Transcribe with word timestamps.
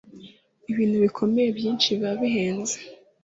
ibintu 0.71 0.95
bikomeye 1.05 1.49
byinshi 1.57 1.87
biba 1.97 2.11
bihenze 2.21 2.75